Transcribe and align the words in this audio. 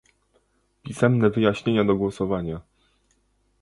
Pisemne 0.83 1.29
wyjaśnienia 1.29 1.83
do 1.85 1.95
głosowania 1.95 2.61